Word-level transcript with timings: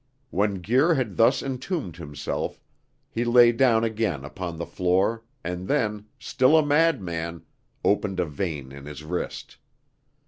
When 0.31 0.63
Guir 0.63 0.95
had 0.95 1.15
thus 1.17 1.43
entombed 1.43 1.97
himself, 1.97 2.59
he 3.11 3.23
lay 3.23 3.51
down 3.51 3.83
again 3.83 4.25
upon 4.25 4.57
the 4.57 4.65
floor, 4.65 5.23
and 5.43 5.67
then, 5.67 6.07
still 6.17 6.57
a 6.57 6.65
madman, 6.65 7.43
opened 7.85 8.19
a 8.19 8.25
vein 8.25 8.71
in 8.71 8.87
his 8.87 9.03
wrist. 9.03 9.57